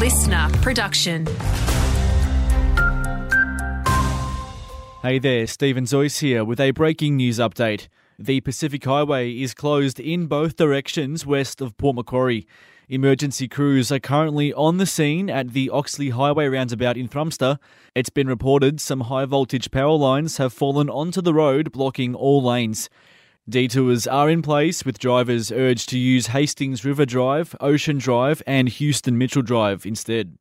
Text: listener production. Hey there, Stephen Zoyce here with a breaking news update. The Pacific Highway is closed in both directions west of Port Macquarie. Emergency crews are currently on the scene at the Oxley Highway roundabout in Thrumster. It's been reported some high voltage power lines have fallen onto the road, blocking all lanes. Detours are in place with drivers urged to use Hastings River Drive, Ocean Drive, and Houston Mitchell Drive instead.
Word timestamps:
listener 0.00 0.48
production. 0.62 1.26
Hey 5.02 5.18
there, 5.18 5.46
Stephen 5.46 5.84
Zoyce 5.84 6.20
here 6.20 6.42
with 6.42 6.58
a 6.58 6.70
breaking 6.70 7.18
news 7.18 7.38
update. 7.38 7.88
The 8.18 8.40
Pacific 8.40 8.82
Highway 8.82 9.30
is 9.32 9.52
closed 9.52 10.00
in 10.00 10.26
both 10.26 10.56
directions 10.56 11.26
west 11.26 11.60
of 11.60 11.76
Port 11.76 11.96
Macquarie. 11.96 12.46
Emergency 12.88 13.46
crews 13.46 13.92
are 13.92 13.98
currently 13.98 14.54
on 14.54 14.78
the 14.78 14.86
scene 14.86 15.28
at 15.28 15.50
the 15.50 15.68
Oxley 15.68 16.08
Highway 16.08 16.46
roundabout 16.46 16.96
in 16.96 17.06
Thrumster. 17.06 17.58
It's 17.94 18.08
been 18.08 18.26
reported 18.26 18.80
some 18.80 19.02
high 19.02 19.26
voltage 19.26 19.70
power 19.70 19.98
lines 19.98 20.38
have 20.38 20.54
fallen 20.54 20.88
onto 20.88 21.20
the 21.20 21.34
road, 21.34 21.72
blocking 21.72 22.14
all 22.14 22.42
lanes. 22.42 22.88
Detours 23.48 24.06
are 24.06 24.28
in 24.28 24.42
place 24.42 24.84
with 24.84 24.98
drivers 24.98 25.50
urged 25.50 25.88
to 25.88 25.98
use 25.98 26.28
Hastings 26.28 26.84
River 26.84 27.06
Drive, 27.06 27.56
Ocean 27.60 27.98
Drive, 27.98 28.42
and 28.46 28.68
Houston 28.68 29.18
Mitchell 29.18 29.42
Drive 29.42 29.86
instead. 29.86 30.36